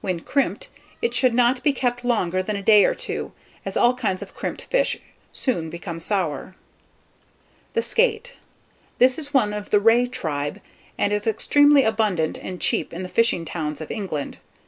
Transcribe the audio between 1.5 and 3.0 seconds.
be kept longer than a day or